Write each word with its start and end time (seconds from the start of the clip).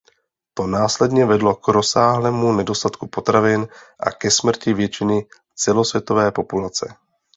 To 0.53 0.67
následně 0.67 1.25
vedlo 1.25 1.55
k 1.55 1.67
rozsáhlému 1.67 2.51
nedostatku 2.53 3.07
potravin 3.07 3.67
a 3.99 4.11
ke 4.11 4.31
smrti 4.31 4.73
většiny 4.73 5.25
celosvětové 5.55 6.31
populace. 6.31 6.95